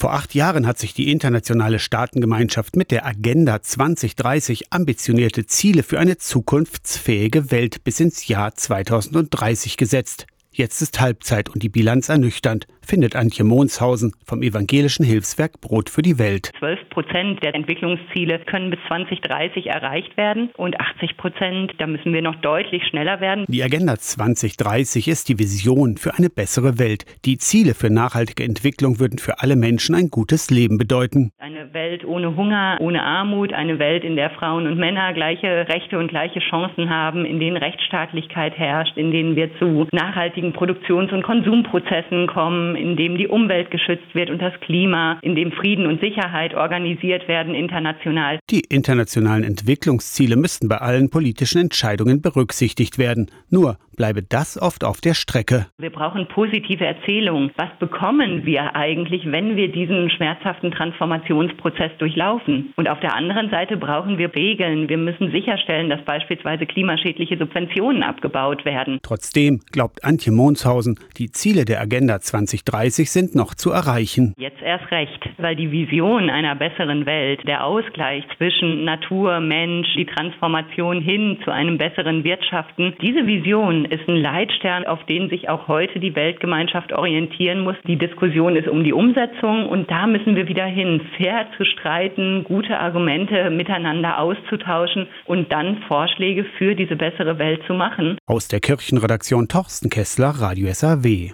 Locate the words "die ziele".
27.24-27.74, 71.18-71.66